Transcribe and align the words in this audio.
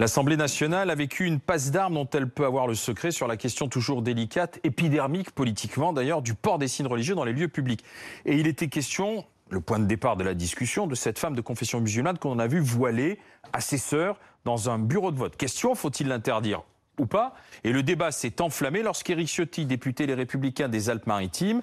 L'Assemblée 0.00 0.36
nationale 0.36 0.90
a 0.90 0.96
vécu 0.96 1.24
une 1.24 1.38
passe 1.38 1.70
d'armes 1.70 1.94
dont 1.94 2.08
elle 2.12 2.28
peut 2.28 2.44
avoir 2.44 2.66
le 2.66 2.74
secret 2.74 3.12
sur 3.12 3.28
la 3.28 3.36
question 3.36 3.68
toujours 3.68 4.02
délicate, 4.02 4.58
épidermique 4.64 5.30
politiquement 5.30 5.92
d'ailleurs, 5.92 6.20
du 6.20 6.34
port 6.34 6.58
des 6.58 6.66
signes 6.66 6.88
religieux 6.88 7.14
dans 7.14 7.22
les 7.22 7.32
lieux 7.32 7.46
publics. 7.46 7.84
Et 8.26 8.34
il 8.34 8.48
était 8.48 8.66
question, 8.66 9.24
le 9.50 9.60
point 9.60 9.78
de 9.78 9.84
départ 9.84 10.16
de 10.16 10.24
la 10.24 10.34
discussion, 10.34 10.88
de 10.88 10.96
cette 10.96 11.20
femme 11.20 11.36
de 11.36 11.40
confession 11.40 11.80
musulmane 11.80 12.18
qu'on 12.18 12.40
a 12.40 12.48
vue 12.48 12.58
voilée 12.58 13.20
à 13.52 13.60
ses 13.60 13.78
sœurs 13.78 14.18
dans 14.44 14.68
un 14.68 14.80
bureau 14.80 15.12
de 15.12 15.16
vote. 15.16 15.36
Question, 15.36 15.76
faut-il 15.76 16.08
l'interdire 16.08 16.64
ou 16.98 17.06
pas? 17.06 17.36
Et 17.62 17.70
le 17.70 17.84
débat 17.84 18.10
s'est 18.10 18.40
enflammé 18.40 18.82
lorsqu'Éric 18.82 19.28
Ciotti, 19.28 19.64
député 19.64 20.06
Les 20.06 20.14
Républicains 20.14 20.68
des 20.68 20.90
Alpes-Maritimes, 20.90 21.62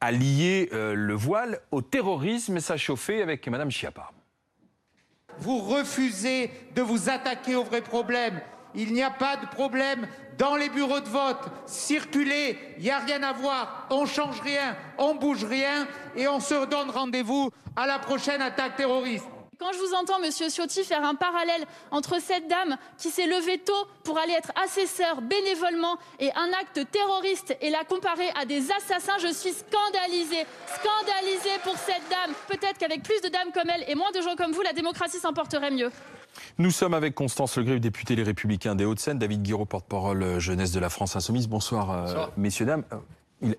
a 0.00 0.12
lié 0.12 0.68
euh, 0.72 0.94
le 0.94 1.14
voile 1.14 1.58
au 1.72 1.82
terrorisme 1.82 2.56
et 2.56 2.60
s'est 2.60 2.78
chauffé 2.78 3.22
avec 3.22 3.48
Mme 3.48 3.72
Chiappa. 3.72 4.12
Vous 5.42 5.58
refusez 5.58 6.52
de 6.76 6.82
vous 6.82 7.10
attaquer 7.10 7.56
aux 7.56 7.64
vrais 7.64 7.80
problèmes. 7.80 8.40
Il 8.76 8.92
n'y 8.92 9.02
a 9.02 9.10
pas 9.10 9.36
de 9.36 9.46
problème 9.46 10.06
dans 10.38 10.54
les 10.54 10.68
bureaux 10.68 11.00
de 11.00 11.08
vote. 11.08 11.40
Circulez, 11.66 12.56
il 12.78 12.84
n'y 12.84 12.90
a 12.90 13.00
rien 13.00 13.24
à 13.24 13.32
voir. 13.32 13.88
On 13.90 14.06
change 14.06 14.40
rien, 14.40 14.76
on 14.98 15.16
bouge 15.16 15.44
rien 15.44 15.88
et 16.14 16.28
on 16.28 16.38
se 16.38 16.64
donne 16.66 16.90
rendez-vous 16.90 17.50
à 17.74 17.88
la 17.88 17.98
prochaine 17.98 18.40
attaque 18.40 18.76
terroriste. 18.76 19.26
Quand 19.62 19.72
je 19.72 19.78
vous 19.78 19.94
entends, 19.94 20.18
Monsieur 20.18 20.48
Ciotti, 20.48 20.82
faire 20.82 21.04
un 21.04 21.14
parallèle 21.14 21.64
entre 21.92 22.20
cette 22.20 22.48
dame 22.48 22.76
qui 22.98 23.10
s'est 23.10 23.28
levée 23.28 23.58
tôt 23.58 23.86
pour 24.02 24.18
aller 24.18 24.32
être 24.32 24.50
assesseur 24.60 25.22
bénévolement 25.22 25.98
et 26.18 26.32
un 26.34 26.50
acte 26.60 26.90
terroriste 26.90 27.56
et 27.60 27.70
la 27.70 27.84
comparer 27.84 28.28
à 28.34 28.44
des 28.44 28.72
assassins, 28.72 29.18
je 29.20 29.32
suis 29.32 29.52
scandalisée. 29.52 30.46
Scandalisée 30.66 31.60
pour 31.62 31.76
cette 31.76 32.02
dame. 32.10 32.34
Peut-être 32.48 32.76
qu'avec 32.76 33.04
plus 33.04 33.20
de 33.20 33.28
dames 33.28 33.52
comme 33.54 33.70
elle 33.70 33.88
et 33.88 33.94
moins 33.94 34.10
de 34.10 34.20
gens 34.20 34.34
comme 34.34 34.50
vous, 34.50 34.62
la 34.62 34.72
démocratie 34.72 35.20
s'emporterait 35.20 35.70
mieux. 35.70 35.92
Nous 36.58 36.72
sommes 36.72 36.94
avec 36.94 37.14
Constance 37.14 37.56
Le 37.56 37.78
député 37.78 38.16
Les 38.16 38.24
Républicains 38.24 38.74
des 38.74 38.84
Hauts-de-Seine, 38.84 39.20
David 39.20 39.44
Guiraud, 39.44 39.66
porte-parole 39.66 40.24
euh, 40.24 40.40
jeunesse 40.40 40.72
de 40.72 40.80
la 40.80 40.90
France 40.90 41.14
Insoumise. 41.14 41.46
Bonsoir, 41.46 41.92
euh, 41.92 42.02
Bonsoir. 42.02 42.32
messieurs, 42.36 42.66
dames. 42.66 42.82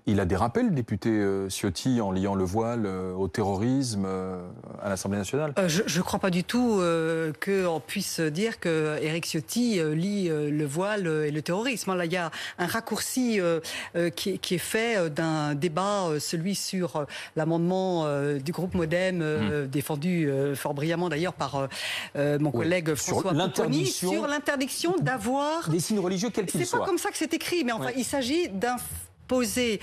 Il, 0.05 0.19
a 0.19 0.25
dérapé, 0.25 0.63
le 0.63 0.69
député 0.69 1.09
euh, 1.09 1.49
Ciotti, 1.49 1.99
en 1.99 2.11
liant 2.11 2.35
le 2.35 2.45
voile 2.45 2.85
euh, 2.85 3.13
au 3.13 3.27
terrorisme 3.27 4.05
euh, 4.05 4.41
à 4.81 4.87
l'Assemblée 4.87 5.17
nationale? 5.17 5.53
Je 5.67 5.97
ne 5.97 6.03
crois 6.03 6.19
pas 6.19 6.29
du 6.29 6.43
tout 6.43 6.81
qu'on 7.43 7.81
puisse 7.85 8.19
dire 8.19 8.59
que 8.59 8.97
Éric 9.01 9.25
Ciotti 9.25 9.81
lie 9.93 10.29
le 10.29 10.65
voile 10.65 11.07
et 11.07 11.31
le 11.31 11.41
terrorisme. 11.41 11.95
Là, 11.95 12.05
il 12.05 12.13
y 12.13 12.17
a 12.17 12.31
un 12.59 12.65
raccourci 12.65 13.39
qui, 14.15 14.29
est 14.29 14.57
fait 14.57 15.09
d'un 15.09 15.55
débat, 15.55 16.07
celui 16.19 16.55
sur 16.55 17.05
l'amendement 17.35 18.07
du 18.35 18.51
groupe 18.51 18.75
Modem, 18.75 19.19
hmm. 19.19 19.67
défendu 19.67 20.29
fort 20.55 20.73
brillamment 20.73 21.09
d'ailleurs 21.09 21.33
par 21.33 21.67
mon 22.15 22.51
collègue 22.51 22.93
François 22.95 23.33
Pouponi, 23.33 23.87
sur 23.87 24.27
l'interdiction 24.27 24.95
d'avoir... 25.01 25.69
Des 25.69 25.79
signes 25.79 25.99
religieux, 25.99 26.29
quels 26.31 26.45
qu'ils 26.45 26.65
soient. 26.65 26.79
C'est 26.79 26.79
pas 26.79 26.85
comme 26.85 26.97
ça 26.97 27.09
que 27.09 27.17
c'est 27.17 27.33
écrit, 27.33 27.63
mais 27.63 27.71
enfin, 27.71 27.91
il 27.95 28.05
s'agit 28.05 28.49
d'un 28.49 28.77
poser 29.27 29.79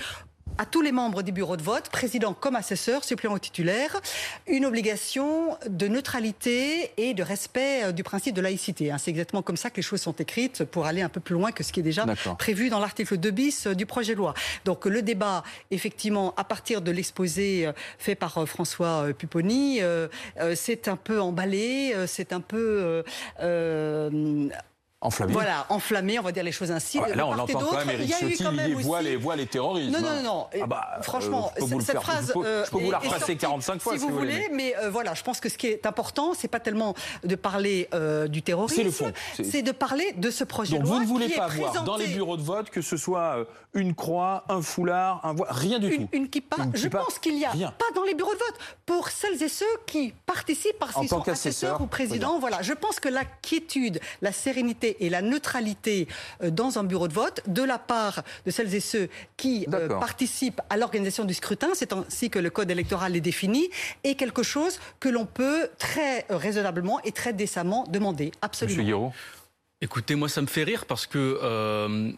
à 0.57 0.65
tous 0.65 0.81
les 0.81 0.91
membres 0.91 1.21
des 1.21 1.31
bureaux 1.31 1.57
de 1.57 1.61
vote, 1.61 1.89
président 1.89 2.33
comme 2.33 2.55
assesseur, 2.55 3.03
suppléant 3.03 3.37
titulaire, 3.37 3.99
une 4.47 4.65
obligation 4.65 5.57
de 5.67 5.87
neutralité 5.87 6.91
et 6.97 7.13
de 7.13 7.23
respect 7.23 7.85
euh, 7.85 7.91
du 7.91 8.03
principe 8.03 8.35
de 8.35 8.41
laïcité. 8.41 8.91
Hein. 8.91 8.97
C'est 8.97 9.11
exactement 9.11 9.41
comme 9.41 9.57
ça 9.57 9.69
que 9.69 9.77
les 9.77 9.81
choses 9.81 10.01
sont 10.01 10.13
écrites 10.13 10.63
pour 10.65 10.85
aller 10.85 11.01
un 11.01 11.09
peu 11.09 11.19
plus 11.19 11.33
loin 11.33 11.51
que 11.51 11.63
ce 11.63 11.71
qui 11.71 11.79
est 11.79 11.83
déjà 11.83 12.05
prévu 12.37 12.69
dans 12.69 12.79
l'article 12.79 13.17
2 13.17 13.31
bis 13.31 13.67
euh, 13.67 13.73
du 13.73 13.85
projet 13.85 14.13
de 14.13 14.17
loi. 14.17 14.33
Donc 14.65 14.85
le 14.85 15.01
débat, 15.01 15.43
effectivement, 15.71 16.33
à 16.37 16.43
partir 16.43 16.81
de 16.81 16.91
l'exposé 16.91 17.65
euh, 17.65 17.73
fait 17.97 18.15
par 18.15 18.47
François 18.47 19.07
Pupponi, 19.17 19.79
c'est 20.55 20.87
un 20.87 20.95
peu 20.95 21.21
emballé, 21.21 21.95
c'est 22.07 22.33
un 22.33 22.41
peu 22.41 23.03
Enflammé. 25.03 25.33
Voilà, 25.33 25.65
enflammé, 25.69 26.19
on 26.19 26.21
va 26.21 26.31
dire 26.31 26.43
les 26.43 26.51
choses 26.51 26.69
ainsi. 26.69 26.99
Ah 26.99 27.07
bah 27.09 27.15
là, 27.15 27.25
on 27.25 27.31
entend 27.31 27.59
quand 27.59 27.85
même 27.85 27.89
Eric 27.89 28.13
Ciotti 28.13 28.43
lier 28.43 28.75
voile 28.75 29.07
et 29.07 29.15
voile 29.15 29.39
et 29.39 29.47
terrorisme. 29.47 29.91
Non, 29.91 29.99
non, 29.99 30.21
non. 30.21 30.47
Ah 30.61 30.67
bah, 30.67 30.99
franchement, 31.01 31.51
euh, 31.59 31.79
cette 31.79 31.99
phrase. 31.99 32.27
Je 32.27 32.33
peux, 32.33 32.65
je 32.65 32.69
peux 32.69 32.77
vous 32.77 32.91
la 32.91 32.99
repasser 32.99 33.35
45 33.35 33.81
fois 33.81 33.93
si, 33.93 33.99
vous, 33.99 34.09
voulez. 34.09 34.49
Mais, 34.53 34.75
euh, 34.77 34.91
voilà, 34.91 35.15
je 35.15 35.23
pense 35.23 35.39
que 35.39 35.49
ce 35.49 35.57
qui 35.57 35.65
est 35.65 35.87
important, 35.87 36.35
c'est 36.35 36.47
pas 36.47 36.59
tellement 36.59 36.93
de 37.23 37.33
parler 37.33 37.89
euh, 37.95 38.27
du 38.27 38.43
terrorisme. 38.43 39.11
C'est 39.43 39.63
de 39.63 39.71
parler 39.71 40.13
de 40.17 40.29
ce 40.29 40.43
projet 40.43 40.77
de 40.77 40.83
loi. 40.83 40.99
Donc 40.99 41.07
vous 41.07 41.13
ne 41.17 41.25
voulez 41.25 41.35
pas 41.35 41.47
voir 41.47 41.83
dans 41.83 41.97
les 41.97 42.07
bureaux 42.07 42.37
de 42.37 42.43
vote 42.43 42.69
que 42.69 42.83
ce 42.83 42.95
soit 42.95 43.37
une 43.73 43.95
croix, 43.95 44.43
un 44.49 44.61
foulard, 44.61 45.21
un 45.23 45.33
voile, 45.33 45.49
rien 45.51 45.79
du 45.79 45.97
tout. 45.97 46.09
Une 46.11 46.29
kippa. 46.29 46.57
je 46.75 46.87
pense 46.87 47.17
qu'il 47.17 47.39
y 47.39 47.45
a 47.45 47.71
pas 47.71 47.85
dans 47.95 48.03
les 48.03 48.13
bureaux 48.13 48.33
de 48.33 48.39
vote 48.39 48.59
pour 48.85 49.09
celles 49.09 49.41
et 49.41 49.49
ceux 49.49 49.65
qui 49.87 50.13
participent 50.27 50.77
parce 50.79 50.93
qu'ils 50.93 51.09
sont 51.09 51.27
assesseurs 51.27 51.81
ou 51.81 51.87
présidents. 51.87 52.37
Voilà, 52.37 52.61
je 52.61 52.73
pense 52.73 52.99
que 52.99 53.09
la 53.09 53.25
quiétude, 53.25 53.99
la 54.21 54.31
sérénité 54.31 54.90
et 54.99 55.09
la 55.09 55.21
neutralité 55.21 56.07
euh, 56.43 56.49
dans 56.49 56.77
un 56.77 56.83
bureau 56.83 57.07
de 57.07 57.13
vote 57.13 57.41
de 57.47 57.63
la 57.63 57.79
part 57.79 58.23
de 58.45 58.51
celles 58.51 58.73
et 58.75 58.79
ceux 58.79 59.09
qui 59.37 59.65
euh, 59.73 59.87
participent 59.87 60.61
à 60.69 60.77
l'organisation 60.77 61.25
du 61.25 61.33
scrutin, 61.33 61.69
c'est 61.73 61.93
ainsi 61.93 62.29
que 62.29 62.39
le 62.39 62.49
code 62.49 62.69
électoral 62.71 63.15
est 63.15 63.21
défini, 63.21 63.69
est 64.03 64.15
quelque 64.15 64.43
chose 64.43 64.79
que 64.99 65.09
l'on 65.09 65.25
peut 65.25 65.69
très 65.77 66.25
raisonnablement 66.29 66.99
et 67.03 67.11
très 67.11 67.33
décemment 67.33 67.85
demander. 67.89 68.31
Absolument. 68.41 68.83
Monsieur 68.83 69.21
Écoutez, 69.83 70.15
moi 70.15 70.29
ça 70.29 70.41
me 70.41 70.47
fait 70.47 70.63
rire 70.63 70.85
parce 70.85 71.07
que... 71.07 71.39
Euh, 71.41 72.11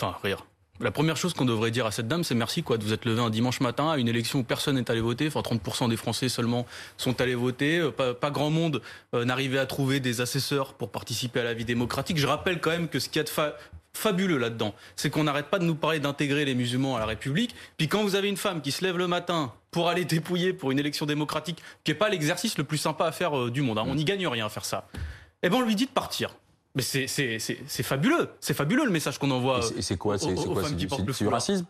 enfin, 0.00 0.16
rire. 0.22 0.44
La 0.80 0.90
première 0.90 1.16
chose 1.16 1.32
qu'on 1.32 1.46
devrait 1.46 1.70
dire 1.70 1.86
à 1.86 1.90
cette 1.90 2.06
dame, 2.06 2.22
c'est 2.22 2.34
merci 2.34 2.62
quoi, 2.62 2.76
de 2.76 2.84
vous 2.84 2.92
être 2.92 3.06
levé 3.06 3.20
un 3.22 3.30
dimanche 3.30 3.60
matin 3.60 3.90
à 3.90 3.96
une 3.96 4.08
élection 4.08 4.40
où 4.40 4.42
personne 4.42 4.76
n'est 4.76 4.90
allé 4.90 5.00
voter. 5.00 5.28
Enfin, 5.28 5.40
30% 5.40 5.88
des 5.88 5.96
Français 5.96 6.28
seulement 6.28 6.66
sont 6.98 7.18
allés 7.20 7.34
voter. 7.34 7.78
Euh, 7.78 7.90
pas, 7.90 8.30
grand 8.30 8.50
monde 8.50 8.82
euh, 9.14 9.24
n'arrivait 9.24 9.58
à 9.58 9.66
trouver 9.66 10.00
des 10.00 10.20
assesseurs 10.20 10.74
pour 10.74 10.90
participer 10.90 11.40
à 11.40 11.44
la 11.44 11.54
vie 11.54 11.64
démocratique. 11.64 12.18
Je 12.18 12.26
rappelle 12.26 12.60
quand 12.60 12.70
même 12.70 12.88
que 12.88 12.98
ce 12.98 13.08
qu'il 13.08 13.20
y 13.20 13.20
a 13.20 13.24
de 13.24 13.54
fabuleux 13.94 14.36
là-dedans, 14.36 14.74
c'est 14.96 15.08
qu'on 15.08 15.24
n'arrête 15.24 15.46
pas 15.46 15.58
de 15.58 15.64
nous 15.64 15.74
parler 15.74 15.98
d'intégrer 15.98 16.44
les 16.44 16.54
musulmans 16.54 16.96
à 16.96 17.00
la 17.00 17.06
République. 17.06 17.54
Puis 17.78 17.88
quand 17.88 18.02
vous 18.02 18.14
avez 18.14 18.28
une 18.28 18.36
femme 18.36 18.60
qui 18.60 18.70
se 18.70 18.84
lève 18.84 18.98
le 18.98 19.06
matin 19.06 19.52
pour 19.70 19.88
aller 19.88 20.04
dépouiller 20.04 20.52
pour 20.52 20.70
une 20.72 20.78
élection 20.78 21.06
démocratique, 21.06 21.62
qui 21.84 21.92
n'est 21.92 21.98
pas 21.98 22.10
l'exercice 22.10 22.58
le 22.58 22.64
plus 22.64 22.78
sympa 22.78 23.06
à 23.06 23.12
faire 23.12 23.38
euh, 23.38 23.50
du 23.50 23.62
monde, 23.62 23.78
hein, 23.78 23.84
on 23.86 23.94
n'y 23.94 24.04
gagne 24.04 24.26
rien 24.28 24.44
à 24.44 24.50
faire 24.50 24.66
ça. 24.66 24.88
Eh 25.42 25.48
ben 25.48 25.56
on 25.56 25.62
lui 25.62 25.74
dit 25.74 25.86
de 25.86 25.90
partir. 25.90 26.34
Mais 26.76 26.82
c'est 26.82 27.82
fabuleux, 27.82 28.28
c'est 28.38 28.54
fabuleux 28.54 28.84
le 28.84 28.90
message 28.90 29.18
qu'on 29.18 29.30
envoie. 29.30 29.60
Et 29.76 29.82
c'est 29.82 29.96
quoi 29.96 30.18
C'est 30.18 30.34
du 30.34 31.28
racisme? 31.28 31.66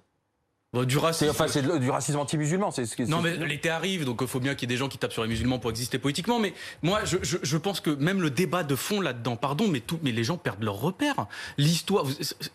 Bah, 0.72 0.84
du 0.84 0.98
racisme. 0.98 1.30
Enfin, 1.30 1.46
c'est 1.48 1.62
du 1.62 1.90
racisme 1.90 2.18
anti-musulman. 2.18 2.70
Non, 3.08 3.22
mais 3.22 3.36
l'été 3.36 3.70
arrive, 3.70 4.04
donc 4.04 4.18
il 4.20 4.26
faut 4.26 4.40
bien 4.40 4.54
qu'il 4.54 4.68
y 4.68 4.72
ait 4.72 4.74
des 4.74 4.78
gens 4.78 4.88
qui 4.88 4.98
tapent 4.98 5.12
sur 5.12 5.22
les 5.22 5.28
musulmans 5.28 5.58
pour 5.58 5.70
exister 5.70 5.98
politiquement. 5.98 6.38
Mais 6.38 6.54
moi, 6.82 7.00
je, 7.04 7.16
je, 7.22 7.38
je 7.42 7.56
pense 7.56 7.80
que 7.80 7.90
même 7.90 8.20
le 8.20 8.30
débat 8.30 8.62
de 8.62 8.74
fond 8.74 9.00
là-dedans, 9.00 9.36
pardon, 9.36 9.68
mais, 9.68 9.80
tout, 9.80 9.98
mais 10.02 10.12
les 10.12 10.24
gens 10.24 10.36
perdent 10.36 10.62
leur 10.62 10.80
repère. 10.80 11.26
L'histoire, 11.56 12.04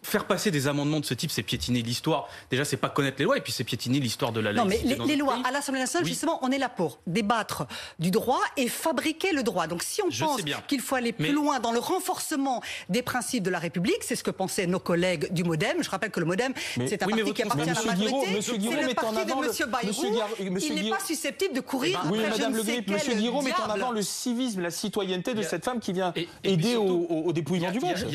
faire 0.03 0.25
passer 0.25 0.51
des 0.51 0.67
amendements 0.67 0.99
de 0.99 1.05
ce 1.05 1.13
type, 1.13 1.31
c'est 1.31 1.43
piétiner 1.43 1.81
l'histoire. 1.81 2.27
Déjà, 2.49 2.65
c'est 2.65 2.77
pas 2.77 2.89
connaître 2.89 3.17
les 3.19 3.25
lois, 3.25 3.37
et 3.37 3.41
puis 3.41 3.51
c'est 3.51 3.63
piétiner 3.63 3.99
l'histoire 3.99 4.31
de 4.31 4.39
la 4.39 4.51
laïcité. 4.51 4.95
Non, 4.95 5.05
mais 5.05 5.13
les, 5.13 5.15
lois, 5.15 5.39
à 5.43 5.51
l'Assemblée 5.51 5.81
nationale, 5.81 6.05
justement, 6.05 6.39
on 6.43 6.51
est 6.51 6.59
là 6.59 6.69
pour 6.69 6.99
débattre 7.07 7.65
du 7.99 8.11
droit 8.11 8.41
et 8.57 8.67
fabriquer 8.67 9.31
le 9.31 9.43
droit. 9.43 9.67
Donc 9.67 9.83
si 9.83 10.01
on 10.01 10.09
pense 10.09 10.41
qu'il 10.67 10.81
faut 10.81 10.95
aller 10.95 11.13
plus 11.13 11.33
loin 11.33 11.59
dans 11.59 11.71
le 11.71 11.79
renforcement 11.79 12.61
des 12.89 13.01
principes 13.01 13.43
de 13.43 13.49
la 13.49 13.59
République, 13.59 14.03
c'est 14.03 14.15
ce 14.15 14.23
que 14.23 14.31
pensaient 14.31 14.67
nos 14.67 14.79
collègues 14.79 15.31
du 15.31 15.43
MoDem. 15.43 15.81
Je 15.81 15.89
rappelle 15.89 16.11
que 16.11 16.19
le 16.19 16.25
MoDem, 16.25 16.53
c'est 16.87 17.01
un 17.01 17.07
parti 17.07 17.33
qui 17.33 17.41
appartient 17.43 17.69
à 17.69 17.73
la 17.73 17.95
majorité. 18.03 18.35
Monsieur 18.35 18.57
Guiraud 18.57 18.83
met 18.83 18.99
en 18.99 19.15
avant 19.15 19.41
Monsieur 19.41 19.65
Bayrou, 19.65 20.05
il 20.39 20.75
n'est 20.75 20.89
pas 20.89 20.99
susceptible 20.99 21.53
de 21.55 21.61
courir. 21.61 22.01
Oui, 22.09 22.19
Madame 22.29 22.55
Le 22.55 22.63
Grip, 22.63 22.89
Monsieur 22.89 23.15
Guiraud 23.15 23.41
met 23.41 23.53
en 23.53 23.69
avant 23.69 23.91
le 23.91 24.01
civisme, 24.01 24.61
la 24.61 24.71
citoyenneté 24.71 25.33
de 25.33 25.41
cette 25.41 25.65
femme 25.65 25.79
qui 25.79 25.93
vient 25.93 26.13
aider 26.43 26.75
au 26.75 27.31
dépouillement 27.33 27.71
du 27.71 27.79
vote. 27.79 28.05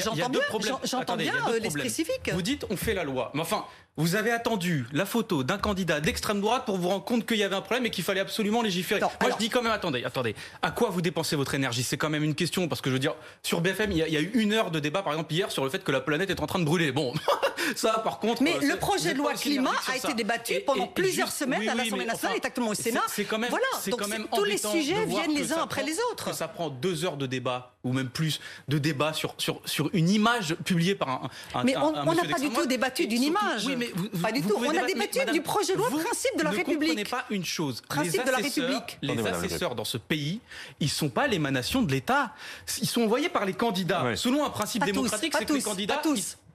J'entends 0.84 1.16
bien 1.16 1.32
l'esprit 1.60 1.90
civique. 1.90 2.30
Vous 2.32 2.42
dites 2.42 2.66
on 2.70 2.76
fait 2.76 2.94
la 2.94 3.04
loi, 3.04 3.30
mais 3.34 3.40
enfin. 3.40 3.64
Vous 3.98 4.14
avez 4.14 4.30
attendu 4.30 4.86
la 4.92 5.06
photo 5.06 5.42
d'un 5.42 5.56
candidat 5.56 6.00
d'extrême 6.00 6.42
droite 6.42 6.66
pour 6.66 6.76
vous 6.76 6.88
rendre 6.88 7.04
compte 7.04 7.24
qu'il 7.24 7.38
y 7.38 7.42
avait 7.42 7.54
un 7.54 7.62
problème 7.62 7.86
et 7.86 7.90
qu'il 7.90 8.04
fallait 8.04 8.20
absolument 8.20 8.60
légiférer. 8.60 9.00
Moi, 9.00 9.30
je 9.30 9.38
dis 9.38 9.48
quand 9.48 9.62
même, 9.62 9.72
attendez, 9.72 10.04
attendez. 10.04 10.34
À 10.60 10.70
quoi 10.70 10.90
vous 10.90 11.00
dépensez 11.00 11.34
votre 11.34 11.54
énergie? 11.54 11.82
C'est 11.82 11.96
quand 11.96 12.10
même 12.10 12.22
une 12.22 12.34
question 12.34 12.68
parce 12.68 12.82
que 12.82 12.90
je 12.90 12.94
veux 12.94 12.98
dire, 12.98 13.14
sur 13.42 13.62
BFM, 13.62 13.92
il 13.92 13.98
y, 13.98 14.02
a, 14.02 14.08
il 14.08 14.12
y, 14.12 14.18
a, 14.18 14.20
eu 14.20 14.32
une 14.34 14.52
heure 14.52 14.70
de 14.70 14.80
débat, 14.80 15.02
par 15.02 15.14
exemple 15.14 15.32
hier, 15.32 15.50
sur 15.50 15.64
le 15.64 15.70
fait 15.70 15.82
que 15.82 15.92
la 15.92 16.02
planète 16.02 16.28
est 16.28 16.40
en 16.40 16.46
train 16.46 16.58
de 16.58 16.64
brûler. 16.66 16.92
Bon, 16.92 17.14
ça, 17.74 18.00
par 18.04 18.18
contre. 18.18 18.42
Mais 18.42 18.58
le 18.60 18.76
projet 18.76 19.14
de 19.14 19.18
loi 19.18 19.32
climat 19.32 19.72
a 19.88 19.96
été 19.96 20.12
débattu 20.12 20.60
pendant 20.66 20.88
plusieurs 20.88 21.32
semaines 21.32 21.66
à 21.66 21.74
l'Assemblée 21.74 22.04
nationale 22.04 22.36
et 22.36 22.46
actuellement 22.46 22.72
au 22.72 22.74
Sénat. 22.74 23.00
C'est 23.08 23.24
quand 23.24 23.38
même. 23.38 23.48
Voilà. 23.48 23.64
Donc 23.88 24.00
quand 24.00 24.08
même 24.08 24.26
tous 24.34 24.44
les 24.44 24.58
sujets 24.58 25.06
viennent 25.06 25.34
les 25.34 25.54
uns 25.54 25.62
après 25.62 25.82
les 25.82 25.96
autres. 26.10 26.34
Ça 26.34 26.48
prend 26.48 26.68
deux 26.68 27.06
heures 27.06 27.16
de 27.16 27.26
débat 27.26 27.75
ou 27.86 27.92
même 27.92 28.08
plus 28.08 28.40
de 28.68 28.78
débat 28.78 29.12
sur 29.12 29.34
sur 29.38 29.60
sur 29.64 29.90
une 29.92 30.10
image 30.10 30.56
publiée 30.64 30.94
par 30.94 31.08
un. 31.08 31.30
un 31.54 31.64
mais 31.64 31.76
on 31.76 31.92
n'a 31.92 32.24
pas 32.24 32.38
du 32.38 32.50
tout 32.50 32.66
débattu 32.66 33.06
d'une 33.06 33.22
image. 33.22 33.66
Oui, 33.66 33.76
mais 33.76 33.90
pas 34.20 34.32
du 34.32 34.42
tout 34.42 34.54
on 34.56 34.76
a 34.76 34.84
débattu 34.84 35.18
du 35.32 35.40
projet 35.40 35.72
de 35.74 35.78
loi 35.78 35.88
principe 35.88 36.36
de 36.38 36.42
la 36.42 36.50
République. 36.50 36.76
Vous 36.76 36.82
ne 36.82 36.88
comprenez 36.88 37.04
pas 37.04 37.24
une 37.30 37.44
chose. 37.44 37.82
Principe 37.88 38.24
de 38.24 38.30
la 38.30 38.38
République. 38.38 38.98
Les 39.02 39.26
assesseurs 39.26 39.74
dans 39.74 39.84
ce 39.84 39.98
pays, 39.98 40.40
ils 40.80 40.86
ne 40.86 40.90
sont 40.90 41.08
pas 41.08 41.26
l'émanation 41.26 41.82
de 41.82 41.92
l'État. 41.92 42.32
Ils 42.80 42.88
sont 42.88 43.02
envoyés 43.02 43.28
par 43.28 43.44
les 43.44 43.54
candidats. 43.54 44.16
Selon 44.16 44.44
un 44.44 44.50
principe 44.50 44.84
démocratique, 44.84 45.34
c'est 45.38 45.44
que 45.44 45.52
les 45.52 45.62
candidats... 45.62 46.02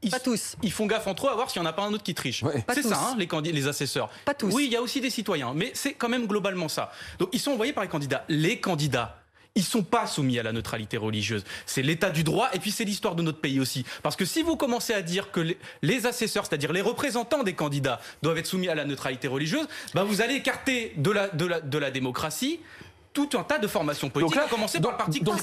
Ils, 0.04 0.10
pas 0.10 0.20
tous. 0.20 0.56
Ils 0.64 0.72
font 0.72 0.88
gaffe 0.88 1.06
entre 1.06 1.28
eux 1.28 1.30
à 1.30 1.36
voir 1.36 1.52
s'il 1.52 1.62
n'y 1.62 1.68
en 1.68 1.70
a 1.70 1.74
pas 1.74 1.84
un 1.84 1.94
autre 1.94 2.02
qui 2.02 2.16
triche. 2.16 2.44
C'est 2.74 2.82
ça, 2.82 3.00
hein, 3.00 3.18
les, 3.20 3.52
les 3.52 3.68
assesseurs. 3.68 4.10
Pas 4.26 4.34
tous. 4.34 4.52
Oui, 4.52 4.66
il 4.66 4.72
y 4.72 4.76
a 4.76 4.82
aussi 4.82 5.00
des 5.00 5.12
citoyens, 5.12 5.54
mais 5.56 5.72
c'est 5.76 5.94
quand 5.94 6.10
même 6.10 6.26
globalement 6.26 6.70
ça. 6.70 6.92
Donc 7.20 7.30
ils 7.34 7.40
sont 7.40 7.52
envoyés 7.52 7.72
par 7.72 7.84
les 7.84 7.90
candidats. 7.90 8.26
Les 8.28 8.60
candidats, 8.60 9.21
ils 9.56 9.64
sont 9.64 9.84
pas 9.84 10.08
soumis 10.08 10.40
à 10.40 10.44
la 10.44 10.54
neutralité 10.54 10.98
religieuse. 10.98 11.44
C'est 11.66 11.82
l'état 11.82 12.10
du 12.10 12.24
droit 12.24 12.50
et 12.54 12.60
puis 12.60 12.72
c'est 12.72 12.86
l'histoire 12.86 13.16
de 13.16 13.22
notre 13.22 13.40
pays 13.40 13.60
aussi. 13.60 13.86
Parce 14.02 14.16
que 14.16 14.26
si 14.26 14.44
vous 14.44 14.56
commencez 14.56 14.94
à 14.94 15.02
dire 15.02 15.32
que 15.32 15.56
les, 15.82 16.06
assesseurs, 16.06 16.46
c'est-à-dire 16.46 16.72
les 16.72 16.82
représentants 16.82 17.44
des 17.44 17.54
candidats, 17.54 18.00
doivent 18.22 18.38
être 18.38 18.48
soumis 18.48 18.70
à 18.70 18.76
la 18.76 18.86
neutralité 18.86 19.28
religieuse, 19.28 19.68
ben 19.94 20.04
vous 20.04 20.22
allez 20.22 20.36
écarter 20.36 20.94
de 20.98 21.12
la, 21.12 21.28
de 21.30 21.46
la, 21.46 21.60
de 21.60 21.78
la 21.78 21.92
démocratie 21.92 22.60
tout 23.14 23.30
un 23.34 23.44
tas 23.44 23.60
de 23.60 23.68
formations 23.68 24.10
politiques, 24.10 24.36
donc 24.36 24.42
là, 24.42 24.48
à 24.48 24.50
commencer 24.50 24.80
par 24.80 24.92
le 24.92 24.98
Parti 24.98 25.20
donc, 25.20 25.42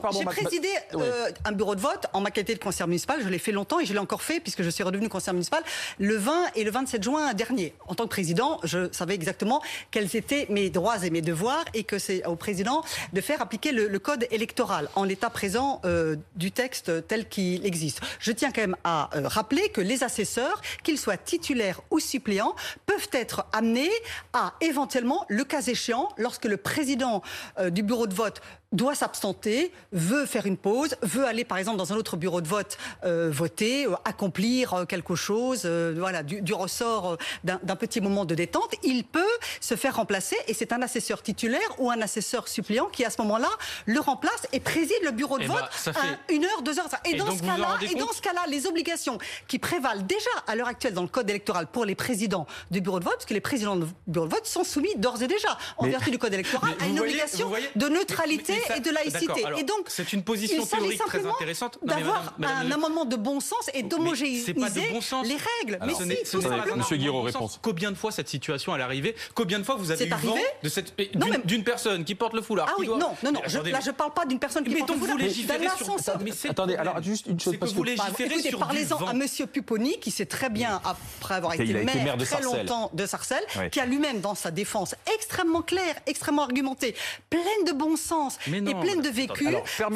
pardon, 0.00 0.18
J'ai 0.18 0.24
présidé 0.24 0.68
euh, 0.94 1.30
un 1.44 1.52
bureau 1.52 1.74
de 1.74 1.80
vote 1.80 2.06
en 2.12 2.20
ma 2.20 2.30
qualité 2.30 2.54
de 2.54 2.58
conseiller 2.60 2.86
municipal. 2.86 3.20
Je 3.22 3.28
l'ai 3.28 3.38
fait 3.38 3.52
longtemps 3.52 3.78
et 3.78 3.84
je 3.84 3.92
l'ai 3.92 3.98
encore 3.98 4.22
fait 4.22 4.40
puisque 4.40 4.62
je 4.62 4.70
suis 4.70 4.82
redevenu 4.82 5.08
conseiller 5.08 5.34
municipal 5.34 5.62
le 5.98 6.16
20 6.16 6.52
et 6.56 6.64
le 6.64 6.70
27 6.70 7.02
juin 7.02 7.34
dernier. 7.34 7.74
En 7.86 7.94
tant 7.94 8.04
que 8.04 8.08
président, 8.08 8.58
je 8.64 8.90
savais 8.92 9.14
exactement 9.14 9.62
quels 9.90 10.16
étaient 10.16 10.46
mes 10.48 10.70
droits 10.70 11.04
et 11.04 11.10
mes 11.10 11.20
devoirs 11.20 11.64
et 11.74 11.84
que 11.84 11.98
c'est 11.98 12.24
au 12.26 12.36
président 12.36 12.82
de 13.12 13.20
faire 13.20 13.42
appliquer 13.42 13.72
le, 13.72 13.98
code 14.02 14.26
électoral 14.32 14.88
en 14.96 15.04
l'état 15.04 15.30
présent 15.30 15.80
euh, 15.84 16.16
du 16.34 16.50
texte 16.50 17.06
tel 17.06 17.28
qu'il 17.28 17.64
existe. 17.64 18.00
Je 18.18 18.32
tiens 18.32 18.50
quand 18.50 18.62
même 18.62 18.76
à 18.82 19.10
euh, 19.14 19.28
rappeler 19.28 19.68
que 19.68 19.80
les 19.80 20.02
assesseurs, 20.02 20.60
qu'ils 20.82 20.98
soient 20.98 21.16
titulaires 21.16 21.80
ou 21.90 22.00
suppléants, 22.00 22.56
peuvent 22.86 23.08
être 23.12 23.46
amenés 23.52 23.90
à 24.32 24.54
éventuellement, 24.60 25.24
le 25.28 25.44
cas 25.44 25.60
échéant, 25.62 25.81
lorsque 26.16 26.44
le 26.44 26.56
président 26.56 27.22
euh, 27.58 27.70
du 27.70 27.82
bureau 27.82 28.06
de 28.06 28.14
vote 28.14 28.40
doit 28.72 28.94
s'absenter, 28.94 29.70
veut 29.92 30.24
faire 30.24 30.46
une 30.46 30.56
pause, 30.56 30.96
veut 31.02 31.26
aller 31.26 31.44
par 31.44 31.58
exemple 31.58 31.76
dans 31.76 31.92
un 31.92 31.96
autre 31.96 32.16
bureau 32.16 32.40
de 32.40 32.48
vote 32.48 32.78
euh, 33.04 33.30
voter, 33.30 33.86
euh, 33.86 33.94
accomplir 34.06 34.86
quelque 34.88 35.14
chose, 35.14 35.66
voilà, 35.66 36.22
du, 36.22 36.54
ressort 36.54 37.18
d'un 37.44 37.76
petit 37.76 38.00
moment 38.00 38.24
de 38.24 38.34
détente, 38.34 38.74
il 38.82 39.04
peut 39.04 39.20
se 39.60 39.74
faire 39.74 39.96
remplacer 39.96 40.36
et 40.48 40.54
c'est 40.54 40.72
un 40.72 40.80
assesseur 40.80 41.22
titulaire 41.22 41.60
ou 41.78 41.90
un 41.90 42.00
assesseur 42.00 42.48
suppléant 42.48 42.86
qui 42.86 43.04
à 43.04 43.10
ce 43.10 43.20
moment-là 43.22 43.48
le 43.86 44.00
remplace 44.00 44.46
et 44.52 44.60
préside 44.60 45.02
le 45.04 45.10
bureau 45.10 45.38
de 45.38 45.44
eh 45.44 45.48
vote 45.48 45.64
ben, 45.86 46.18
une 46.30 46.44
heure, 46.44 46.62
deux 46.62 46.78
heures. 46.78 46.88
Et, 47.04 47.14
dans 47.14 47.30
ce 47.30 47.42
cas-là, 47.42 47.78
et 47.82 47.94
dans 47.94 48.12
ce 48.12 48.22
cas-là, 48.22 48.42
les 48.48 48.66
obligations 48.66 49.18
qui 49.48 49.58
prévalent 49.58 50.02
déjà 50.02 50.30
à 50.46 50.54
l'heure 50.54 50.68
actuelle 50.68 50.94
dans 50.94 51.02
le 51.02 51.08
code 51.08 51.28
électoral 51.28 51.66
pour 51.66 51.84
les 51.84 51.94
présidents 51.94 52.46
du 52.70 52.80
bureau 52.80 53.00
de 53.00 53.04
vote, 53.04 53.14
parce 53.14 53.26
que 53.26 53.34
les 53.34 53.40
présidents 53.40 53.76
du 53.76 53.86
bureau 54.06 54.26
de 54.26 54.34
vote 54.34 54.46
sont 54.46 54.64
soumis 54.64 54.94
d'ores 54.96 55.22
et 55.22 55.26
déjà 55.26 55.58
en 55.78 55.86
vertu 55.86 56.10
du 56.10 56.18
code 56.18 56.34
électoral 56.34 56.74
à 56.80 56.86
une 56.86 57.00
obligation 57.00 57.50
de 57.76 57.88
neutralité 57.88 58.54
et 58.76 58.80
de 58.80 58.90
laïcité. 58.90 59.44
et 59.58 59.62
donc, 59.64 59.86
c'est 59.88 60.12
une 60.12 60.22
position 60.22 60.64
théorique 60.66 61.00
très 61.06 61.26
intéressante. 61.26 61.78
D'avoir 61.82 62.34
un 62.42 62.70
amendement 62.70 63.04
de 63.04 63.16
bon 63.16 63.40
sens 63.40 63.70
et 63.74 63.82
d'homogénéiser 63.82 64.54
les 64.54 65.36
règles. 65.60 65.78
mais 65.84 65.94
si, 66.24 66.36
Monsieur 66.76 66.96
Guiraud, 66.96 67.22
réponse. 67.22 67.58
Combien 67.62 67.90
de 67.90 67.96
fois 67.96 68.12
cette 68.12 68.28
situation 68.28 68.76
est 68.76 68.82
arrivée 68.82 69.14
Combien 69.34 69.58
de 69.58 69.64
fois 69.64 69.76
vous 69.76 69.90
avez 69.90 70.06
eu 70.06 70.10
vent 70.10 70.36
de 70.62 70.68
cette 70.68 70.94
d'une 71.44 71.64
personne 71.64 72.04
qui 72.04 72.14
porte 72.14 72.34
le 72.34 72.42
foulard 72.42 72.68
Ah 72.70 72.74
oui, 72.78 72.88
non, 72.88 72.98
non, 72.98 73.32
non. 73.32 73.40
Là, 73.42 73.80
je 73.84 73.90
parle 73.90 74.12
pas 74.12 74.24
d'une 74.26 74.38
personne 74.38 74.64
qui 74.64 74.74
porte 74.74 74.90
le 74.90 74.96
foulard. 74.96 75.16
Mais 76.20 76.32
Attendez, 76.48 76.76
alors 76.76 77.02
juste 77.02 77.26
une 77.26 77.40
chose 77.40 77.56
parce 77.58 77.72
que 77.72 77.76
vous 77.76 77.84
légiférez 77.84 78.40
sur 78.42 78.58
Parlez-en 78.58 79.06
à 79.06 79.12
Monsieur 79.12 79.46
Pupponi 79.46 79.98
qui 80.00 80.10
sait 80.10 80.26
très 80.26 80.50
bien 80.50 80.80
après 80.84 81.34
avoir 81.34 81.54
été 81.54 81.72
maire 81.72 82.16
très 82.18 82.42
longtemps 82.42 82.90
de 82.92 83.06
Sarcelles, 83.06 83.44
qui 83.70 83.80
a 83.80 83.86
lui-même 83.86 84.20
dans 84.20 84.34
sa 84.34 84.50
défense 84.50 84.94
extrêmement 85.14 85.61
claire, 85.62 85.96
extrêmement 86.06 86.42
argumentée, 86.42 86.94
pleine 87.30 87.64
de 87.66 87.72
bon 87.72 87.96
sens 87.96 88.38
et 88.46 88.74
pleine 88.74 89.00
de 89.00 89.08
vécu, 89.08 89.48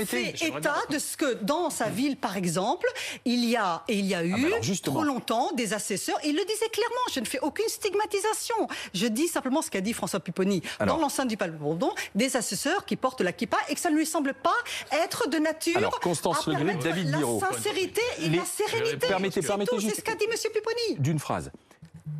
fait 0.06 0.34
état 0.42 0.76
de 0.90 0.98
ce 0.98 1.16
que 1.16 1.34
dans 1.42 1.70
sa 1.70 1.88
ville, 1.88 2.16
par 2.16 2.36
exemple, 2.36 2.86
il 3.24 3.44
y 3.44 3.56
a 3.56 3.82
et 3.88 3.98
il 3.98 4.06
y 4.06 4.14
a 4.14 4.18
ah, 4.18 4.24
eu 4.24 4.78
trop 4.82 5.02
longtemps 5.02 5.52
des 5.52 5.72
assesseurs. 5.72 6.18
Il 6.24 6.36
le 6.36 6.44
disait 6.44 6.68
clairement. 6.68 6.94
Je 7.12 7.20
ne 7.20 7.24
fais 7.24 7.40
aucune 7.40 7.68
stigmatisation. 7.68 8.68
Je 8.94 9.06
dis 9.06 9.28
simplement 9.28 9.62
ce 9.62 9.70
qu'a 9.70 9.80
dit 9.80 9.92
François 9.92 10.20
Pupponi 10.20 10.62
dans 10.84 10.98
l'enceinte 10.98 11.28
du 11.28 11.36
Palais 11.36 11.52
Bourbon, 11.52 11.92
des 12.14 12.36
assesseurs 12.36 12.84
qui 12.84 12.96
portent 12.96 13.20
la 13.20 13.32
kippa 13.32 13.58
et 13.68 13.74
que 13.74 13.80
ça 13.80 13.90
ne 13.90 13.96
lui 13.96 14.06
semble 14.06 14.34
pas 14.34 14.56
être 14.92 15.28
de 15.28 15.38
nature 15.38 15.76
Alors, 15.76 16.00
Constance 16.00 16.48
à 16.48 16.52
David 16.52 17.10
la 17.10 17.18
sincérité 17.48 18.02
et 18.22 18.28
la 18.28 18.44
sérénité. 18.44 19.08
Permettez, 19.08 19.40
permettez 19.42 19.80
C'est 19.80 19.96
ce 19.96 20.02
qu'a 20.02 20.14
dit 20.14 20.26
Monsieur 20.30 20.50
Pupponi. 20.50 20.98
D'une 20.98 21.18
phrase. 21.18 21.50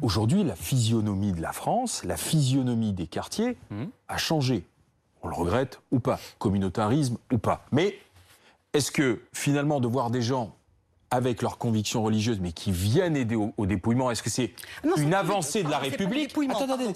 Aujourd'hui, 0.03 0.45
la 0.45 0.57
physionomie 0.57 1.33
de 1.33 1.41
la 1.41 1.53
France, 1.53 2.05
la 2.05 2.17
physionomie 2.17 2.93
des 2.93 3.07
quartiers 3.07 3.57
hum. 3.71 3.89
a 4.09 4.17
changé 4.17 4.65
on 5.27 5.29
le 5.29 5.35
regrette 5.35 5.81
ou 5.91 6.01
pas, 6.01 6.19
communautarisme 6.39 7.19
ou 7.33 7.39
pas. 7.39 7.65
Mais 7.73 7.99
est-ce 8.73 8.91
que 8.91 9.23
finalement 9.33 9.81
de 9.81 9.89
voir 9.89 10.11
des 10.11 10.23
gens 10.23 10.55
avec 11.13 11.41
leurs 11.41 11.57
convictions 11.57 12.03
religieuses, 12.03 12.41
mais 12.41 12.51
qui 12.51 12.73
viennent 12.73 13.17
aider 13.17 13.37
au, 13.37 13.53
dépouillement. 13.65 14.11
Est-ce 14.11 14.25
que 14.25 14.29
c'est 14.29 14.53
une 14.97 15.15
avancée 15.15 15.63
de 15.63 15.71
la 15.71 15.79
République 15.79 16.35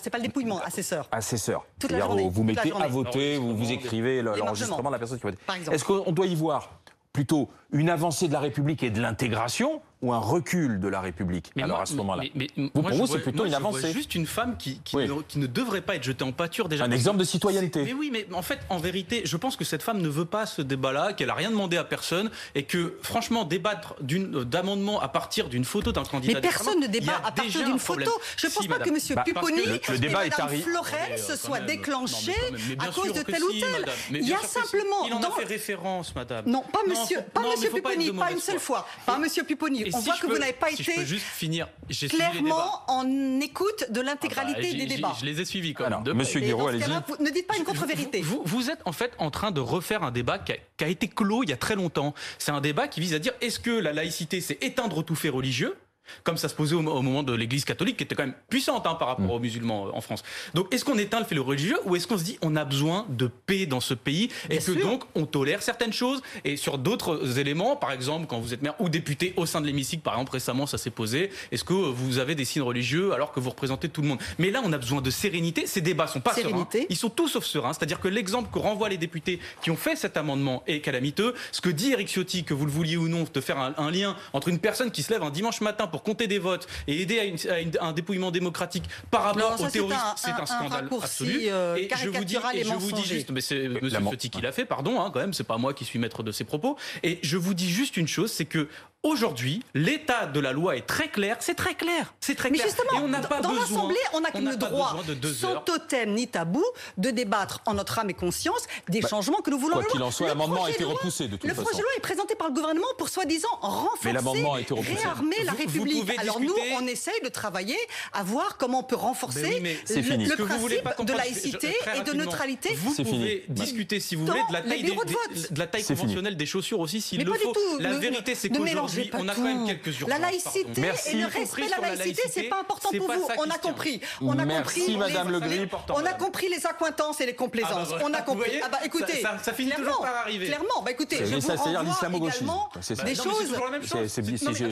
C'est 0.03 0.11
pas 0.11 0.19
le 0.19 0.25
dépouillement, 0.25 0.61
assesseur. 0.61 1.09
Assesseur. 1.12 1.65
C'est-à-dire 1.81 2.09
vous, 2.09 2.29
vous 2.29 2.43
mettez 2.43 2.73
à 2.73 2.88
voter, 2.88 3.38
vous, 3.38 3.56
vous 3.56 3.71
écrivez 3.71 4.21
l'enregistrement 4.21 4.91
de 4.91 4.94
la 4.94 4.99
personne 4.99 5.19
qui 5.19 5.26
vote. 5.26 5.38
Est-ce 5.71 5.85
qu'on 5.85 6.11
doit 6.11 6.26
y 6.26 6.35
voir 6.35 6.71
plutôt 7.12 7.50
une 7.72 7.90
avancée 7.90 8.28
de 8.28 8.32
la 8.32 8.40
République 8.40 8.82
et 8.82 8.90
de 8.90 9.00
l'intégration 9.00 9.82
ou 10.02 10.12
un 10.12 10.19
recul 10.19 10.81
de 10.81 10.88
la 10.88 11.00
République 11.00 11.50
mais 11.56 11.62
Alors 11.62 11.81
à 11.81 11.87
ce 11.87 11.94
moment-là, 11.94 12.25
pour 12.72 12.88
vous, 12.90 13.06
c'est 13.06 13.19
plutôt 13.19 13.44
une 13.44 13.55
avancée. 13.55 13.81
Vois 13.81 13.90
juste 13.90 14.14
une 14.14 14.26
femme 14.26 14.56
qui, 14.56 14.81
qui, 14.82 14.96
ne, 14.96 15.46
devrait 15.46 15.82
pas 15.82 15.96
être 15.96 16.05
jetée 16.05 16.25
en 16.25 16.32
pâture 16.32 16.69
déjà. 16.69 16.84
Un 16.84 16.90
exemple 16.90 17.19
de 17.19 17.25
citoyenneté. 17.25 17.84
Mais 17.84 17.93
oui, 17.93 18.11
mais 18.12 18.26
en 18.32 18.43
fait, 18.43 18.61
en 18.70 18.78
vérité, 18.78 19.22
je 19.25 19.37
pense 19.37 19.56
que 19.56 19.64
cette 19.64 19.82
femme 19.82 20.00
ne 20.00 20.08
veut 20.08 20.25
pas 20.25 20.46
ce 20.46 20.62
débat-là, 20.62 21.12
qu'elle 21.12 21.31
a 21.31 21.34
rien 21.34 21.50
demandé 21.50 21.76
à 21.76 21.84
personne, 21.84 22.31
et 22.55 22.64
que 22.64 22.96
franchement, 23.02 23.44
débattre 23.44 23.94
d'amendement 24.00 25.00
à 25.00 25.08
partir 25.08 25.49
d'une 25.49 25.64
photo 25.64 25.93
d'un 25.93 26.05
candidat. 26.05 26.34
Mais 26.34 26.40
personne 26.40 26.81
ne 26.81 26.87
débat 26.87 27.20
à 27.25 27.32
partir 27.32 27.64
d'une 27.64 27.78
photo. 27.78 28.11
Je 28.37 28.46
ne 28.46 28.52
pense 28.52 28.66
pas 28.66 28.78
que 28.78 28.88
M. 28.88 28.96
Bah, 29.14 29.23
Pupponi 29.25 29.62
le, 29.66 29.99
débat 29.99 30.26
et 30.26 30.31
Mme 30.31 30.61
Florel 30.61 31.19
se 31.19 31.37
soient 31.37 31.61
déclenchés 31.61 32.32
à 32.78 32.87
cause 32.88 33.12
de 33.12 33.23
tel 33.23 33.43
ou 33.43 33.52
tel. 33.52 33.87
Il 34.11 34.26
y 34.26 34.32
a 34.32 34.38
simplement. 34.38 35.05
Il 35.06 35.12
en 35.12 35.23
a 35.23 35.31
fait 35.31 35.44
référence, 35.44 36.14
Madame. 36.14 36.44
Non, 36.46 36.62
pas 36.73 36.81
Monsieur, 36.88 37.19
pas 37.34 37.43
Monsieur 37.61 37.83
Pupponi, 37.83 38.12
pas 38.12 38.33
une 38.33 38.41
seule 38.41 38.59
fois, 38.59 38.87
pas 39.07 39.19
Monsieur 39.19 39.45
Pupponi 39.45 39.85
on 39.93 39.99
voit 40.01 40.17
que 40.17 40.27
vous 40.27 40.39
n'avez 40.39 40.53
pas 40.53 40.71
été 40.71 41.05
juste 41.05 41.27
finir, 41.27 41.69
clairement 42.09 42.83
en 42.89 43.41
écoute 43.41 43.91
de 43.91 44.01
l'intégralité 44.01 44.69
ah 44.71 44.73
bah, 44.73 44.79
des 44.79 44.87
débats. 44.87 45.17
Je 45.19 45.25
les 45.25 45.41
ai 45.41 45.45
suivis 45.45 45.75
quand 45.75 45.89
même. 45.89 46.15
Monsieur 46.15 46.41
Guiraud, 46.41 46.69
allez-y. 46.69 47.23
Ne 47.23 47.31
dites 47.31 47.47
pas 47.47 47.57
une 47.57 47.65
contre-vérité. 47.65 48.21
Vous, 48.21 48.43
vous, 48.45 48.71
êtes 48.71 48.81
en 48.85 48.93
fait 48.93 49.12
en 49.19 49.31
train 49.31 49.51
de 49.51 49.61
refaire 49.61 50.03
un 50.03 50.11
débat 50.11 50.39
qui 50.39 50.53
a, 50.53 50.57
qui 50.77 50.85
a 50.85 50.89
été 50.89 51.09
clos 51.09 51.43
il 51.43 51.51
y 51.51 51.53
a 51.53 51.57
très 51.57 51.75
longtemps. 51.77 52.15
C'est 52.39 52.53
un 52.53 52.61
débat 52.61 52.89
qui 52.89 53.01
vise 53.01 53.15
à 53.15 53.19
dire 53.19 53.33
est-ce 53.41 53.59
que 53.59 53.71
la 53.71 53.93
laïcité, 53.93 54.41
c'est 54.41 54.62
éteindre 54.62 55.05
tout 55.05 55.15
fait 55.15 55.29
religieux 55.29 55.77
comme 56.25 56.37
ça 56.37 56.49
se 56.49 56.55
posait 56.55 56.75
au, 56.75 56.83
moment 56.83 57.23
de 57.23 57.35
l'Église 57.35 57.65
catholique, 57.65 57.97
qui 57.97 58.05
était 58.05 58.15
quand 58.15 58.25
même 58.25 58.35
puissante 58.49 58.87
hein, 58.87 58.95
par 58.95 59.09
rapport 59.09 59.27
mm. 59.27 59.31
aux 59.31 59.39
musulmans 59.39 59.89
en 59.95 60.01
France. 60.01 60.23
Donc, 60.55 60.73
est-ce 60.73 60.85
qu'on 60.85 60.99
éteint 60.99 61.21
le 61.21 61.27
fait 61.27 61.39
religieux 61.39 61.79
ou 61.85 61.97
est-ce 61.97 62.07
qu'on 62.07 62.19
se 62.19 62.25
dit 62.25 62.39
on 62.43 62.57
a 62.57 62.65
besoin 62.65 63.07
de 63.09 63.27
paix 63.27 63.67
dans 63.67 63.81
ce 63.81 63.95
pays 63.95 64.31
et 64.49 64.59
que 64.59 64.73
donc 64.73 65.05
on 65.15 65.27
tolère 65.27 65.62
certaines 65.62 65.93
choses 65.93 66.23
et 66.45 66.57
sur 66.57 66.79
d'autres 66.79 67.38
éléments, 67.38 67.76
par 67.76 67.93
exemple, 67.93 68.26
quand 68.26 68.40
vous 68.40 68.55
êtes 68.55 68.62
maire 68.62 68.75
ou 68.79 68.88
député 68.88 69.33
au 69.37 69.47
sein 69.47 69.61
de 69.61 69.67
l'hémicycle, 69.67 70.02
par 70.02 70.14
exemple, 70.14 70.33
récemment 70.33 70.67
ça 70.67 70.79
s'est 70.79 70.90
posé, 70.90 71.31
est-ce 71.52 71.64
que 71.64 71.73
vous 71.73 72.19
avez 72.19 72.35
des 72.35 72.45
signes 72.45 72.62
religieux 72.62 73.12
alors 73.12 73.33
que 73.33 73.40
vous 73.40 73.50
représentez 73.50 73.88
tout 73.88 74.02
le 74.02 74.09
monde? 74.09 74.19
Mais 74.38 74.50
là, 74.50 74.61
on 74.64 74.73
a 74.73 74.79
besoin 74.79 75.00
de 75.00 75.11
sérénité. 75.11 75.67
Ces 75.67 75.81
débats 75.81 76.07
sont 76.07 76.21
pas 76.21 76.35
sereins. 76.35 76.69
Ils 76.88 76.97
sont 76.97 77.11
tous 77.11 77.29
sauf 77.29 77.45
sereins. 77.45 77.73
C'est-à-dire 77.73 78.00
que 78.00 78.09
l'exemple 78.09 78.50
que 78.52 78.59
renvoient 78.59 78.88
les 78.88 78.99
députés 78.99 79.40
qui 79.62 79.71
ont 79.71 79.76
fait 79.76 79.97
cet 79.97 80.17
amendement 80.17 80.62
est 80.67 80.81
calamiteux. 80.81 81.35
Ce 81.52 81.61
que 81.61 81.71
dit 81.71 81.93
Eric 81.93 82.09
Ciotti, 82.09 82.45
que 82.45 82.55
vous 82.55 82.67
le 82.67 82.73
vouliez 82.73 82.97
ou 82.97 83.09
non, 83.09 83.25
de 83.33 83.40
faire 83.40 83.59
un, 83.59 83.75
un 83.76 83.90
lien 83.90 84.17
entre 84.33 84.49
une 84.49 84.59
personne 84.59 84.90
qui 84.90 85.02
se 85.02 85.12
lève 85.12 85.23
un 85.23 85.31
dimanche 85.31 85.61
matin 85.61 85.87
pour 85.87 86.00
compter 86.02 86.26
des 86.26 86.38
votes 86.38 86.66
et 86.87 87.02
aider 87.02 87.35
à, 87.78 87.87
un 87.87 87.92
dépouillement 87.92 88.30
démocratique 88.30 88.85
par 89.11 89.23
rapport 89.23 89.61
aux 89.61 89.69
terroristes, 89.69 90.00
c'est 90.16 90.30
un, 90.30 90.47
scandale 90.47 90.88
absolu. 90.90 91.42
Euh, 91.47 91.76
et 91.76 91.88
je 91.97 92.09
vous 92.09 92.25
dis, 92.25 92.37
je 92.62 92.75
vous 92.75 92.92
dis 92.92 93.04
juste, 93.04 93.30
mais 93.30 93.40
c'est 93.40 93.64
M. 93.64 93.78
Ciotti 93.80 94.30
qui 94.30 94.40
l'a 94.40 94.52
fait, 94.52 94.64
pardon, 94.64 95.00
hein, 95.00 95.11
quand 95.12 95.21
même, 95.21 95.33
c'est 95.33 95.45
pas 95.45 95.59
moi 95.59 95.75
qui 95.75 95.85
suis 95.85 95.99
maître 95.99 96.23
de 96.23 96.33
ses 96.33 96.45
propos. 96.45 96.76
Et 97.02 97.19
je 97.23 97.37
vous 97.37 97.54
dis 97.54 97.71
juste 97.71 97.97
une 97.97 98.09
chose, 98.09 98.30
c'est 98.30 98.45
que 98.45 98.69
Aujourd'hui, 99.02 99.62
l'état 99.73 100.26
de 100.26 100.40
la 100.40 100.52
loi 100.52 100.76
est 100.76 100.87
très 100.87 101.09
clair, 101.09 101.38
c'est 101.40 101.54
très 101.54 101.75
clair, 101.75 102.12
c'est 102.21 102.35
très 102.35 102.50
clair. 102.50 102.62
Mais 102.62 102.71
justement, 102.71 103.00
et 103.00 103.02
on 103.02 103.09
n'a 103.09 103.21
pas 103.21 103.40
dans 103.40 103.52
l'Assemblée, 103.52 103.97
on 104.12 104.21
n'a 104.21 104.30
que 104.30 104.37
le 104.37 104.57
droit, 104.57 105.02
sans 105.35 105.57
totem 105.61 106.12
ni 106.12 106.28
tabou, 106.28 106.62
de 106.99 107.11
débattre 107.11 107.62
en 107.64 107.73
notre 107.73 107.99
âme 107.99 108.11
et 108.11 108.14
conscience 108.14 108.66
des 108.90 109.00
bah, 109.00 109.09
changements 109.09 109.40
que 109.40 109.49
nous 109.49 109.59
voulons. 109.59 109.76
Quoi 109.76 109.85
qu'il 109.85 110.02
en 110.02 110.11
soit, 110.11 110.28
l'amendement 110.28 110.64
a 110.64 110.71
été 110.71 110.85
repoussé 110.85 111.28
de 111.28 111.37
toute 111.37 111.45
le 111.45 111.54
façon. 111.54 111.62
Le 111.62 111.64
projet 111.64 111.78
de 111.78 111.83
loi 111.83 111.90
est 111.97 112.02
présenté 112.02 112.35
par 112.35 112.49
le 112.49 112.52
gouvernement 112.52 112.88
pour 112.99 113.09
soi-disant 113.09 113.49
renforcer, 113.62 114.12
réarmer 114.12 115.45
la 115.45 115.52
République. 115.52 116.04
Alors 116.19 116.38
nous, 116.38 116.54
on 116.78 116.87
essaye 116.87 117.23
de 117.25 117.30
travailler 117.30 117.78
à 118.12 118.23
voir 118.23 118.59
comment 118.59 118.80
on 118.80 118.85
peut 118.85 118.97
renforcer 118.97 119.61
le, 119.88 120.26
le 120.28 120.45
principe 120.45 121.07
de 121.07 121.12
laïcité 121.14 121.75
et 121.97 122.02
de 122.02 122.12
neutralité. 122.12 122.75
Vous 122.75 122.95
pouvez 123.02 123.47
discuter, 123.49 123.99
si 123.99 124.14
vous 124.14 124.26
voulez, 124.26 124.42
de 124.50 125.59
la 125.59 125.66
taille, 125.66 125.85
conventionnelle 125.85 126.37
des 126.37 126.45
chaussures 126.45 126.80
aussi, 126.80 127.00
s'il 127.00 127.25
le 127.25 127.33
faut. 127.33 127.54
La 127.78 127.95
vérité, 127.95 128.35
c'est 128.35 128.50
qu'aujourd'hui, 128.50 128.89
on 129.14 129.28
a 129.28 129.35
tout. 129.35 129.40
quand 129.40 129.47
même 129.47 129.66
quelques 129.66 130.00
urgences. 130.00 130.09
La 130.09 130.18
laïcité 130.18 130.80
Merci. 130.80 131.11
et 131.16 131.20
le 131.20 131.26
respect 131.26 131.66
de 131.66 131.70
la 131.70 131.78
la 131.80 131.94
laïcité, 131.97 132.23
c'est 132.30 132.42
pas 132.44 132.61
important 132.61 132.88
pour 132.97 133.12
vous. 133.12 133.28
On 133.38 133.50
a 133.50 133.59
compris. 133.59 134.00
On 134.20 134.38
a 134.38 134.44
Merci, 134.44 134.80
compris 134.80 134.97
Madame 134.97 135.26
les- 135.28 135.32
Le 135.32 135.40
Gris. 135.40 135.68
On 135.90 136.04
a 136.04 136.12
compris 136.14 136.49
les 136.49 136.66
accointances 136.66 137.20
et 137.20 137.26
les 137.26 137.35
complaisances. 137.35 137.88
Ah 137.94 137.99
bah. 137.99 138.04
On 138.09 138.14
a 138.14 138.23
compris. 138.23 138.52
ah 138.62 138.68
bah 138.68 138.78
écoutez, 138.85 139.20
ça- 139.23 139.52
finit 139.52 139.70
toujours 139.70 139.85
clairement, 139.99 140.02
par 140.02 140.16
arriver. 140.23 140.47
Clairement, 140.47 140.82
bah 140.85 140.90
écoutez, 140.90 141.18
je 141.25 141.35
vous 141.37 141.40
renvoie 141.49 141.70
également 141.70 142.70
des 143.04 143.14
choses. 143.14 143.38
toujours 143.49 143.64
la 143.64 143.70
même 143.70 143.82
C'est- 143.82 144.23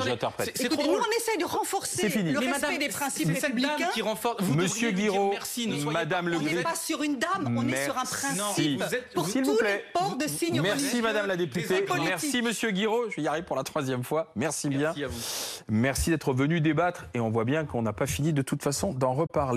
j'interprète. 0.04 0.60
Écoutez, 0.60 0.82
nous 0.82 0.92
on 0.94 1.16
essaie 1.18 1.36
de 1.38 1.44
renforcer 1.44 2.08
le 2.08 2.38
respect 2.38 2.78
des 2.78 2.88
principes 2.88 3.28
républicains. 3.28 3.90
qui 3.92 4.02
renforce. 4.02 4.42
Monsieur 4.54 4.90
Guiraud, 4.90 5.34
Madame 5.90 6.28
Le 6.28 6.36
On 6.36 6.40
n'est 6.40 6.54
Gris. 6.54 6.62
pas 6.62 6.74
sur 6.74 7.02
une 7.02 7.18
dame, 7.18 7.54
on 7.56 7.68
est 7.68 7.84
sur 7.84 7.96
un 7.98 8.04
principe. 8.04 8.82
Vous 8.82 8.94
êtes- 8.94 9.12
Pour 9.14 9.30
tous 9.30 9.38
les 9.38 9.56
plaît. 9.56 9.84
ports 9.92 10.16
de 10.16 10.26
signes 10.26 10.60
Merci. 10.60 11.00
Madame 11.02 11.26
la 11.26 11.36
députée. 11.36 11.84
Merci 12.04 12.42
Monsieur 12.42 12.70
Guiraud. 12.70 13.10
Je 13.10 13.16
vais 13.16 13.22
y 13.22 13.28
arriver 13.28 13.44
pour 13.46 13.56
la 13.56 13.62
troisième 13.64 14.02
fois. 14.04 14.07
Merci 14.36 14.68
bien. 14.68 14.92
Merci 14.94 15.04
à 15.04 15.08
vous. 15.08 15.20
Merci 15.68 16.10
d'être 16.10 16.32
venu 16.32 16.60
débattre. 16.60 17.06
Et 17.14 17.20
on 17.20 17.30
voit 17.30 17.44
bien 17.44 17.64
qu'on 17.64 17.82
n'a 17.82 17.92
pas 17.92 18.06
fini 18.06 18.32
de 18.32 18.42
toute 18.42 18.62
façon 18.62 18.92
d'en 18.92 19.12
reparler. 19.12 19.56